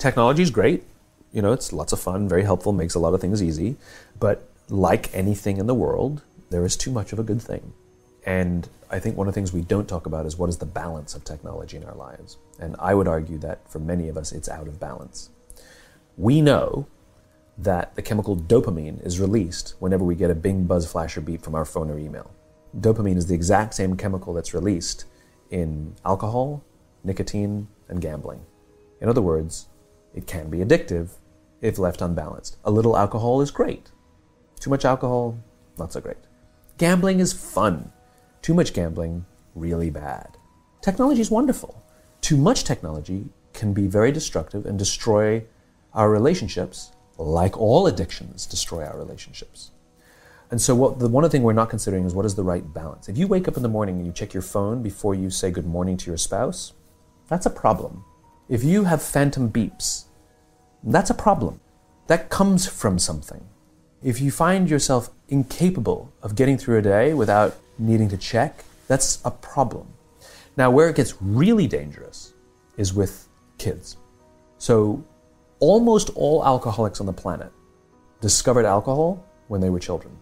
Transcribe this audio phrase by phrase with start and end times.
[0.00, 0.82] Technology is great.
[1.30, 3.76] You know, it's lots of fun, very helpful, makes a lot of things easy.
[4.18, 7.74] But like anything in the world, there is too much of a good thing.
[8.24, 10.64] And I think one of the things we don't talk about is what is the
[10.64, 12.38] balance of technology in our lives.
[12.58, 15.28] And I would argue that for many of us, it's out of balance.
[16.16, 16.86] We know
[17.58, 21.42] that the chemical dopamine is released whenever we get a bing, buzz, flash, or beep
[21.42, 22.30] from our phone or email.
[22.74, 25.04] Dopamine is the exact same chemical that's released
[25.50, 26.64] in alcohol,
[27.04, 28.40] nicotine, and gambling.
[29.02, 29.66] In other words,
[30.14, 31.10] it can be addictive
[31.60, 32.56] if left unbalanced.
[32.64, 33.90] A little alcohol is great.
[34.58, 35.38] Too much alcohol,
[35.78, 36.18] not so great.
[36.78, 37.92] Gambling is fun.
[38.42, 40.36] Too much gambling, really bad.
[40.80, 41.82] Technology is wonderful.
[42.20, 45.44] Too much technology can be very destructive and destroy
[45.92, 49.72] our relationships, like all addictions destroy our relationships.
[50.50, 53.08] And so, what the one thing we're not considering is what is the right balance.
[53.08, 55.50] If you wake up in the morning and you check your phone before you say
[55.50, 56.72] good morning to your spouse,
[57.28, 58.04] that's a problem.
[58.50, 60.06] If you have phantom beeps,
[60.82, 61.60] that's a problem.
[62.08, 63.46] That comes from something.
[64.02, 69.20] If you find yourself incapable of getting through a day without needing to check, that's
[69.24, 69.86] a problem.
[70.56, 72.34] Now, where it gets really dangerous
[72.76, 73.96] is with kids.
[74.58, 75.04] So,
[75.60, 77.52] almost all alcoholics on the planet
[78.20, 80.18] discovered alcohol when they were children.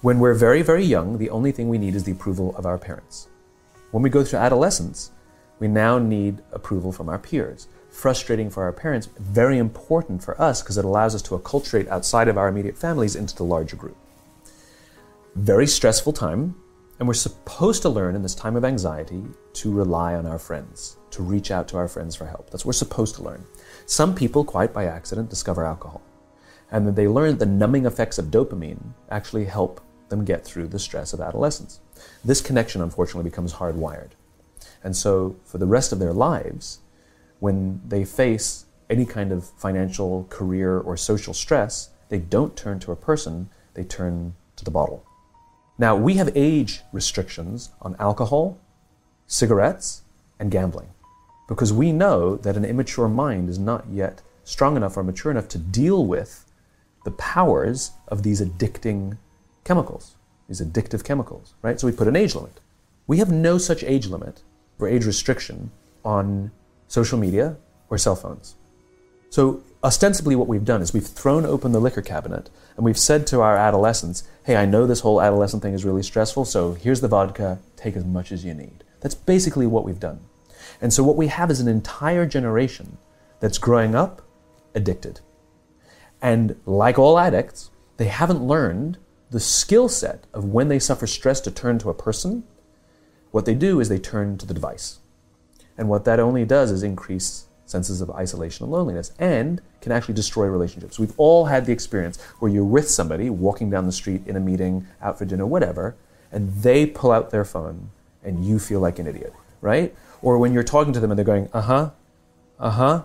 [0.00, 2.78] When we're very, very young, the only thing we need is the approval of our
[2.78, 3.28] parents.
[3.92, 5.12] When we go through adolescence,
[5.58, 7.68] we now need approval from our peers.
[7.90, 12.28] Frustrating for our parents, very important for us because it allows us to acculturate outside
[12.28, 13.96] of our immediate families into the larger group.
[15.36, 16.56] Very stressful time,
[16.98, 20.96] and we're supposed to learn in this time of anxiety to rely on our friends,
[21.10, 22.50] to reach out to our friends for help.
[22.50, 23.44] That's what we're supposed to learn.
[23.86, 26.02] Some people, quite by accident, discover alcohol.
[26.70, 30.78] And then they learn the numbing effects of dopamine actually help them get through the
[30.78, 31.80] stress of adolescence.
[32.24, 34.10] This connection, unfortunately, becomes hardwired.
[34.82, 36.80] And so, for the rest of their lives,
[37.40, 42.92] when they face any kind of financial, career, or social stress, they don't turn to
[42.92, 45.04] a person, they turn to the bottle.
[45.78, 48.58] Now, we have age restrictions on alcohol,
[49.26, 50.02] cigarettes,
[50.38, 50.88] and gambling
[51.48, 55.48] because we know that an immature mind is not yet strong enough or mature enough
[55.48, 56.44] to deal with
[57.04, 59.18] the powers of these addicting
[59.64, 60.16] chemicals,
[60.48, 61.78] these addictive chemicals, right?
[61.80, 62.60] So we put an age limit.
[63.06, 64.42] We have no such age limit
[64.78, 65.70] or age restriction
[66.04, 66.50] on
[66.88, 67.56] social media
[67.90, 68.54] or cell phones.
[69.30, 73.26] So ostensibly, what we've done is we've thrown open the liquor cabinet and we've said
[73.28, 77.00] to our adolescents, hey, I know this whole adolescent thing is really stressful, so here's
[77.00, 78.84] the vodka, take as much as you need.
[79.00, 80.20] That's basically what we've done.
[80.80, 82.96] And so what we have is an entire generation
[83.40, 84.22] that's growing up
[84.74, 85.20] addicted.
[86.20, 88.98] And like all addicts, they haven't learned
[89.30, 92.44] the skill set of when they suffer stress to turn to a person
[93.34, 95.00] what they do is they turn to the device.
[95.76, 100.14] And what that only does is increase senses of isolation and loneliness and can actually
[100.14, 101.00] destroy relationships.
[101.00, 104.40] We've all had the experience where you're with somebody walking down the street in a
[104.40, 105.96] meeting, out for dinner, whatever,
[106.30, 107.90] and they pull out their phone
[108.22, 109.92] and you feel like an idiot, right?
[110.22, 111.90] Or when you're talking to them and they're going, uh huh,
[112.60, 113.02] uh huh,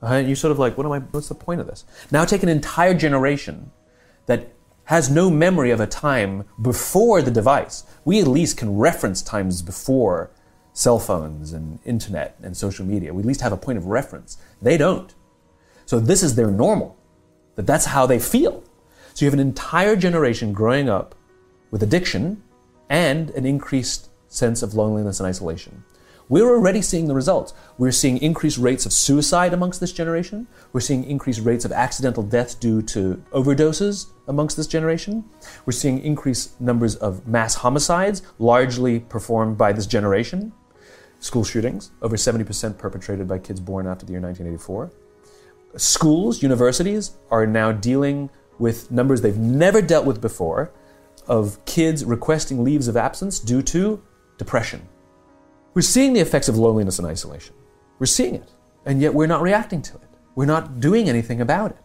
[0.00, 1.84] uh-huh, and you're sort of like, what am I, what's the point of this?
[2.10, 3.70] Now take an entire generation
[4.24, 4.50] that
[4.84, 7.84] has no memory of a time before the device.
[8.04, 10.30] We at least can reference times before
[10.72, 13.12] cell phones and internet and social media.
[13.12, 14.38] We at least have a point of reference.
[14.60, 15.14] They don't.
[15.86, 16.96] So this is their normal.
[17.56, 18.64] That that's how they feel.
[19.14, 21.14] So you have an entire generation growing up
[21.70, 22.42] with addiction
[22.88, 25.84] and an increased sense of loneliness and isolation.
[26.32, 27.52] We're already seeing the results.
[27.76, 30.46] We're seeing increased rates of suicide amongst this generation.
[30.72, 35.26] We're seeing increased rates of accidental death due to overdoses amongst this generation.
[35.66, 40.54] We're seeing increased numbers of mass homicides, largely performed by this generation.
[41.18, 44.90] School shootings, over 70% perpetrated by kids born after the year 1984.
[45.76, 50.72] Schools, universities are now dealing with numbers they've never dealt with before
[51.28, 54.02] of kids requesting leaves of absence due to
[54.38, 54.88] depression
[55.74, 57.54] we're seeing the effects of loneliness and isolation.
[57.98, 58.50] We're seeing it,
[58.84, 60.08] and yet we're not reacting to it.
[60.34, 61.78] We're not doing anything about it.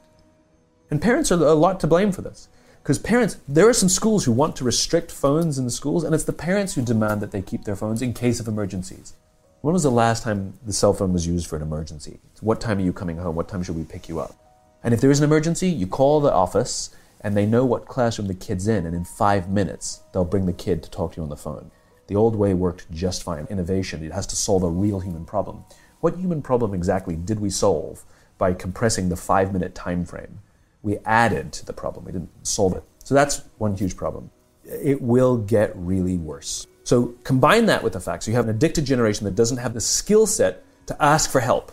[0.89, 2.49] And parents are a lot to blame for this.
[2.81, 6.15] Because parents, there are some schools who want to restrict phones in the schools, and
[6.15, 9.13] it's the parents who demand that they keep their phones in case of emergencies.
[9.61, 12.19] When was the last time the cell phone was used for an emergency?
[12.39, 13.35] What time are you coming home?
[13.35, 14.35] What time should we pick you up?
[14.83, 16.91] And if there is an emergency, you call the office
[17.21, 20.53] and they know what classroom the kid's in, and in five minutes, they'll bring the
[20.53, 21.71] kid to talk to you on the phone.
[22.07, 23.47] The old way worked just fine.
[23.49, 25.63] Innovation, it has to solve a real human problem.
[25.99, 28.03] What human problem exactly did we solve
[28.37, 30.39] by compressing the five minute time frame?
[30.83, 32.83] We added to the problem, we didn't solve it.
[33.03, 34.29] So that's one huge problem.
[34.63, 36.67] It will get really worse.
[36.83, 39.73] So combine that with the fact so you have an addicted generation that doesn't have
[39.73, 41.71] the skill set to ask for help.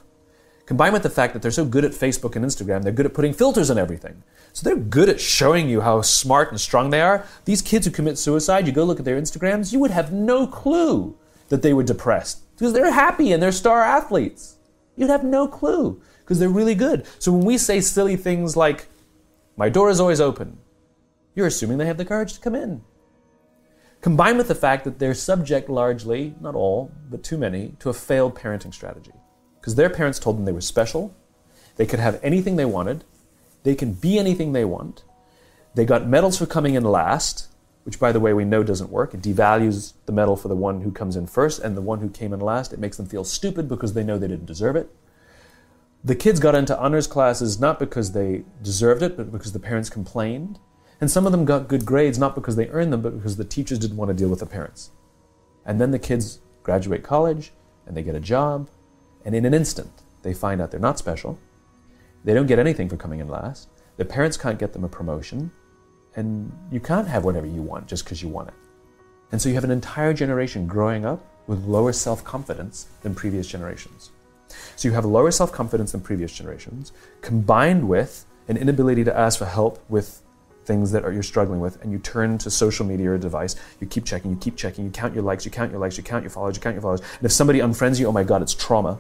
[0.66, 3.14] Combined with the fact that they're so good at Facebook and Instagram, they're good at
[3.14, 4.22] putting filters on everything.
[4.52, 7.26] So they're good at showing you how smart and strong they are.
[7.44, 10.46] These kids who commit suicide, you go look at their Instagrams, you would have no
[10.46, 11.16] clue
[11.48, 14.56] that they were depressed because they're happy and they're star athletes.
[14.96, 17.06] You'd have no clue because they're really good.
[17.18, 18.86] So when we say silly things like,
[19.56, 20.58] my door is always open,
[21.34, 22.82] you're assuming they have the courage to come in.
[24.00, 27.94] Combined with the fact that they're subject largely, not all, but too many, to a
[27.94, 29.12] failed parenting strategy.
[29.64, 31.16] Because their parents told them they were special,
[31.76, 33.02] they could have anything they wanted,
[33.62, 35.04] they can be anything they want.
[35.74, 37.48] They got medals for coming in last,
[37.84, 39.14] which, by the way, we know doesn't work.
[39.14, 42.10] It devalues the medal for the one who comes in first and the one who
[42.10, 42.74] came in last.
[42.74, 44.94] It makes them feel stupid because they know they didn't deserve it.
[46.04, 49.88] The kids got into honors classes not because they deserved it, but because the parents
[49.88, 50.58] complained.
[51.00, 53.46] And some of them got good grades not because they earned them, but because the
[53.46, 54.90] teachers didn't want to deal with the parents.
[55.64, 57.52] And then the kids graduate college
[57.86, 58.68] and they get a job,
[59.24, 59.90] and in an instant,
[60.22, 61.38] they find out they're not special.
[62.24, 63.68] They don't get anything for coming in last.
[63.96, 65.50] Their parents can't get them a promotion,
[66.16, 68.54] and you can't have whatever you want just because you want it.
[69.32, 73.46] And so you have an entire generation growing up with lower self confidence than previous
[73.46, 74.10] generations.
[74.76, 79.38] So you have lower self confidence than previous generations, combined with an inability to ask
[79.38, 80.22] for help with
[80.64, 83.56] things that are, you're struggling with, and you turn to social media or a device,
[83.80, 86.02] you keep checking, you keep checking, you count your likes, you count your likes, you
[86.02, 87.00] count your followers, you count your followers.
[87.00, 88.98] And if somebody unfriends you, oh my God, it's trauma.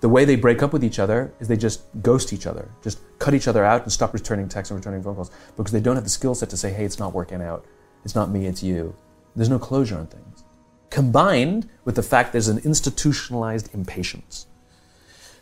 [0.00, 2.98] The way they break up with each other is they just ghost each other, just
[3.18, 5.94] cut each other out and stop returning texts and returning phone calls because they don't
[5.94, 7.64] have the skill set to say, hey, it's not working out.
[8.04, 8.94] It's not me, it's you.
[9.34, 10.44] There's no closure on things.
[10.90, 14.46] Combined with the fact there's an institutionalized impatience.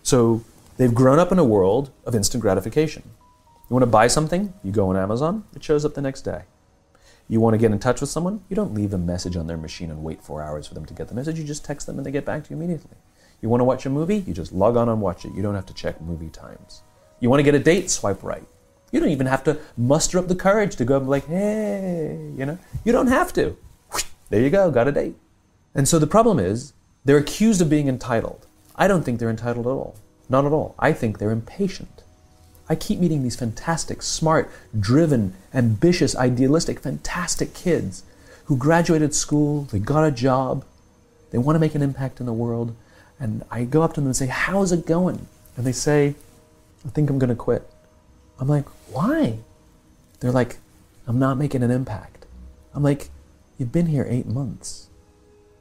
[0.03, 0.43] So
[0.77, 3.03] they've grown up in a world of instant gratification.
[3.69, 4.53] You want to buy something?
[4.63, 6.43] You go on Amazon, it shows up the next day.
[7.29, 8.43] You want to get in touch with someone?
[8.49, 10.95] You don't leave a message on their machine and wait four hours for them to
[10.95, 11.39] get the message.
[11.39, 12.97] You just text them and they get back to you immediately.
[13.45, 14.25] You want to watch a movie?
[14.27, 15.35] You just log on and watch it.
[15.35, 16.81] You don't have to check movie times.
[17.21, 17.91] You want to get a date?
[17.91, 18.47] Swipe right.
[18.91, 22.33] You don't even have to muster up the courage to go and be like, hey,
[22.39, 22.57] you know?
[22.87, 23.55] You don't have to.
[24.31, 25.17] There you go, got a date.
[25.75, 26.73] And so the problem is,
[27.05, 28.47] they're accused of being entitled.
[28.77, 29.97] I don't think they're entitled at all.
[30.31, 30.75] Not at all.
[30.79, 32.03] I think they're impatient.
[32.71, 34.51] I keep meeting these fantastic, smart,
[34.81, 38.05] driven, ambitious, idealistic, fantastic kids
[38.47, 40.65] who graduated school, they got a job,
[41.31, 42.75] they want to make an impact in the world.
[43.25, 45.27] And I go up to them and say, How's it going?
[45.57, 46.15] And they say,
[46.85, 47.67] I think I'm going to quit.
[48.39, 49.39] I'm like, Why?
[50.21, 50.59] They're like,
[51.07, 52.27] I'm not making an impact.
[52.75, 53.09] I'm like,
[53.57, 54.89] You've been here eight months.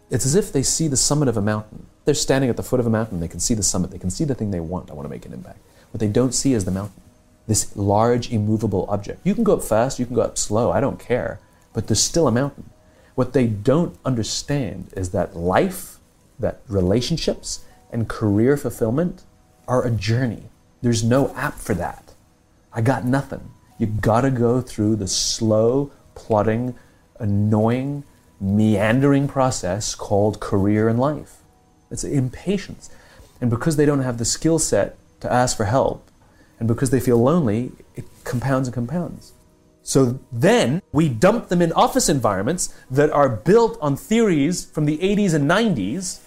[0.10, 1.86] It's as if they see the summit of a mountain.
[2.04, 4.10] They're standing at the foot of a mountain, they can see the summit, they can
[4.10, 4.92] see the thing they want.
[4.92, 5.60] I want to make an impact.
[5.92, 7.02] What they don't see is the mountain,
[7.48, 9.22] this large, immovable object.
[9.24, 11.40] You can go up fast, you can go up slow, I don't care,
[11.72, 12.72] but there's still a mountain.
[13.16, 16.00] What they don't understand is that life,
[16.44, 19.24] that relationships, and career fulfillment
[19.68, 20.44] are a journey.
[20.82, 22.14] There's no app for that.
[22.72, 23.52] I got nothing.
[23.80, 26.76] You gotta go through the slow, plodding,
[27.20, 28.04] annoying,
[28.40, 31.38] meandering process called career and life.
[31.90, 32.90] It's impatience.
[33.40, 36.10] And because they don't have the skill set to ask for help.
[36.60, 39.34] And because they feel lonely, it compounds and compounds.
[39.84, 44.98] So then we dump them in office environments that are built on theories from the
[44.98, 46.20] 80s and 90s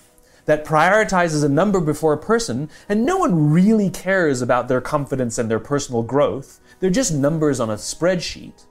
[0.46, 5.38] that prioritizes a number before a person, and no one really cares about their confidence
[5.38, 6.60] and their personal growth.
[6.80, 8.64] They're just numbers on a spreadsheet.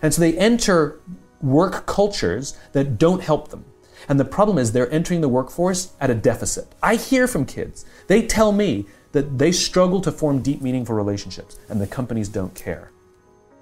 [0.00, 1.00] And so they enter
[1.42, 3.64] work cultures that don't help them.
[4.08, 6.74] And the problem is they're entering the workforce at a deficit.
[6.82, 7.84] I hear from kids.
[8.06, 12.54] They tell me that they struggle to form deep, meaningful relationships, and the companies don't
[12.54, 12.90] care.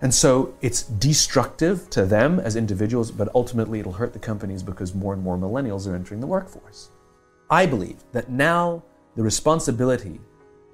[0.02, 4.94] And so it's destructive to them as individuals, but ultimately it'll hurt the companies because
[4.94, 6.90] more and more millennials are entering the workforce.
[7.50, 8.82] I believe that now
[9.14, 10.20] the responsibility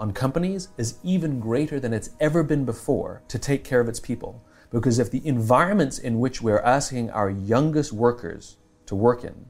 [0.00, 4.00] on companies is even greater than it's ever been before to take care of its
[4.00, 4.42] people.
[4.70, 9.46] Because if the environments in which we're asking our youngest workers to work in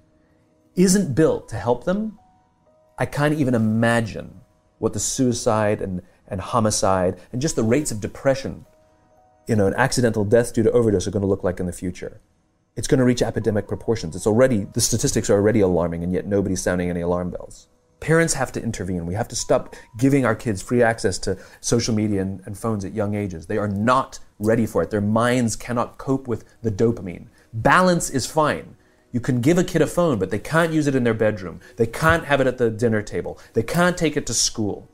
[0.75, 2.19] isn't built to help them,
[2.99, 4.41] I can't even imagine
[4.79, 8.67] what the suicide and, and homicide and just the rates of depression,
[9.47, 11.73] you know, an accidental death due to overdose are going to look like in the
[11.73, 12.21] future.
[12.75, 14.17] It's going to reach epidemic proportions.
[14.17, 17.69] It's already, the statistics are already alarming, and yet nobody's sounding any alarm bells.
[18.01, 19.05] Parents have to intervene.
[19.05, 22.85] We have to stop giving our kids free access to social media and, and phones
[22.85, 23.47] at young ages.
[23.47, 24.91] They are not ready for it.
[24.91, 27.27] Their minds cannot cope with the dopamine.
[27.53, 28.75] Balance is fine.
[29.13, 31.61] You can give a kid a phone, but they can't use it in their bedroom.
[31.77, 33.39] They can't have it at the dinner table.
[33.53, 34.89] They can't take it to school.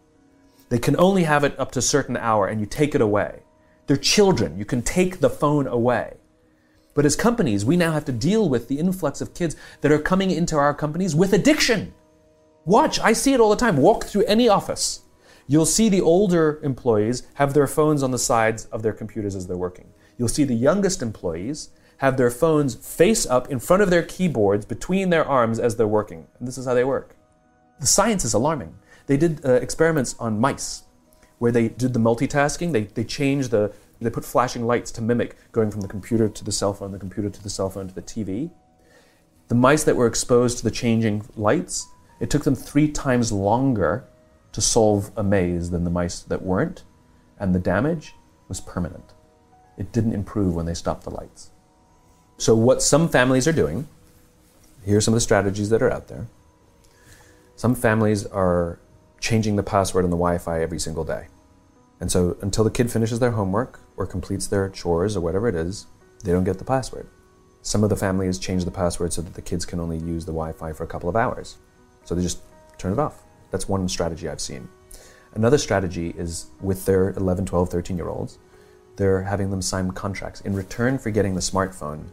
[0.69, 3.39] They can only have it up to a certain hour, and you take it away.
[3.87, 4.59] They're children.
[4.59, 6.17] You can take the phone away.
[6.99, 10.01] But as companies, we now have to deal with the influx of kids that are
[10.01, 11.95] coming into our companies with addiction.
[12.65, 13.77] Watch, I see it all the time.
[13.77, 15.03] Walk through any office.
[15.47, 19.47] You'll see the older employees have their phones on the sides of their computers as
[19.47, 19.87] they're working.
[20.17, 24.67] You'll see the youngest employees have their phones face up in front of their keyboards
[24.67, 26.27] between their arms as they're working.
[26.41, 27.15] And this is how they work.
[27.79, 28.75] The science is alarming.
[29.07, 30.83] They did uh, experiments on mice
[31.39, 32.73] where they did the multitasking.
[32.73, 36.45] They, they changed the, they put flashing lights to mimic going from the computer to
[36.45, 38.51] the cell phone, the computer to the cell phone to the TV.
[39.49, 41.87] The mice that were exposed to the changing lights,
[42.21, 44.05] it took them three times longer
[44.53, 46.85] to solve a maze than the mice that weren't,
[47.39, 48.15] and the damage
[48.49, 49.13] was permanent.
[49.77, 51.51] It didn't improve when they stopped the lights.
[52.37, 53.89] So, what some families are doing,
[54.85, 56.27] here are some of the strategies that are out there.
[57.57, 58.79] Some families are
[59.21, 61.27] changing the password on the Wi Fi every single day.
[62.01, 65.55] And so, until the kid finishes their homework or completes their chores or whatever it
[65.55, 65.87] is,
[66.23, 67.09] they don't get the password.
[67.63, 70.33] Some of the families change the password so that the kids can only use the
[70.33, 71.57] Wi Fi for a couple of hours.
[72.05, 72.41] So, they just
[72.79, 73.23] turn it off.
[73.51, 74.69] That's one strategy I've seen.
[75.35, 78.39] Another strategy is with their 11, 12, 13 year olds,
[78.97, 80.41] they're having them sign contracts.
[80.41, 82.07] In return for getting the smartphone,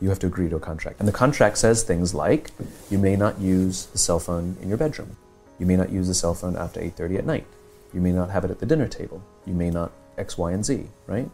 [0.00, 0.98] you have to agree to a contract.
[0.98, 2.50] And the contract says things like
[2.90, 5.16] you may not use the cell phone in your bedroom.
[5.58, 7.46] You may not use the cell phone after 8:30 at night.
[7.92, 9.22] You may not have it at the dinner table.
[9.46, 11.28] You may not X, Y, and Z, right?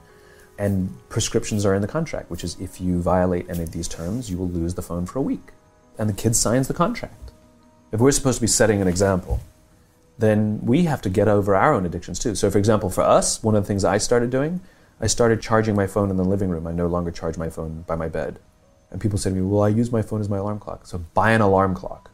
[0.59, 4.31] And prescriptions are in the contract, which is if you violate any of these terms,
[4.31, 5.53] you will lose the phone for a week.
[5.99, 7.33] And the kid signs the contract.
[7.93, 9.41] If we're supposed to be setting an example,
[10.19, 12.35] then we have to get over our own addictions too.
[12.35, 14.61] So, for example, for us, one of the things I started doing,
[15.01, 16.67] I started charging my phone in the living room.
[16.67, 18.39] I no longer charge my phone by my bed.
[18.91, 20.87] And people say to me, Well, I use my phone as my alarm clock.
[20.87, 22.11] So buy an alarm clock.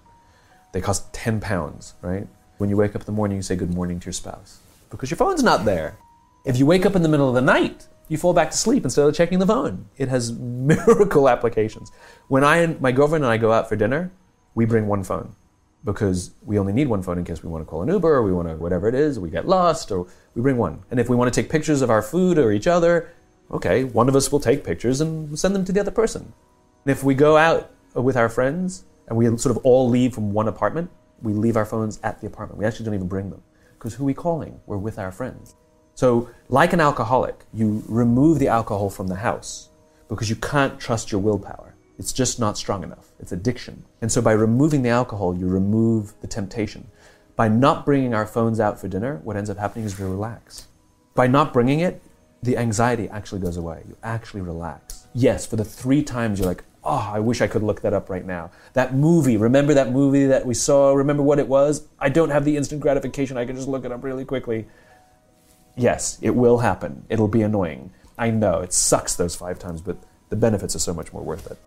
[0.73, 2.27] They cost 10 pounds, right?
[2.59, 4.59] When you wake up in the morning, you say good morning to your spouse
[4.93, 5.99] because your phone's not there.
[6.45, 8.85] If you wake up in the middle of the night, you fall back to sleep
[8.85, 9.87] instead of checking the phone.
[9.97, 11.91] It has miracle applications.
[12.29, 14.13] When I and my girlfriend and I go out for dinner,
[14.55, 15.35] we bring one phone
[15.85, 18.23] because we only need one phone in case we want to call an Uber or
[18.23, 20.83] we want to whatever it is, we get lost or we bring one.
[20.91, 23.11] And if we want to take pictures of our food or each other,
[23.51, 26.33] okay, one of us will take pictures and send them to the other person.
[26.85, 30.33] And if we go out with our friends and we sort of all leave from
[30.33, 30.91] one apartment,
[31.23, 32.59] we leave our phones at the apartment.
[32.59, 33.43] We actually don't even bring them.
[33.83, 34.61] Because who are we calling?
[34.67, 35.57] We're with our friends.
[35.97, 39.71] So, like an alcoholic, you remove the alcohol from the house
[40.09, 41.75] because you can't trust your willpower.
[41.99, 43.11] It's just not strong enough.
[43.19, 43.85] It's addiction.
[44.01, 46.87] And so, by removing the alcohol, you remove the temptation.
[47.35, 50.69] By not bringing our phones out for dinner, what ends up happening is we relax.
[51.17, 52.01] By not bringing it,
[52.41, 53.83] the anxiety actually goes away.
[53.89, 55.09] You actually relax.
[55.13, 58.11] Yes, for the three times you're like, oh, I wish I could look that up
[58.11, 58.51] right now.
[58.73, 60.93] That movie, remember that movie that we saw?
[60.93, 61.87] Remember what it was?
[61.99, 63.37] I don't have the instant gratification.
[63.37, 64.67] I can just look it up really quickly.
[65.77, 67.05] Yes, it will happen.
[67.09, 67.93] It'll be annoying.
[68.19, 69.97] I know, it sucks those five times, but
[70.29, 71.59] the benefits are so much more worth it.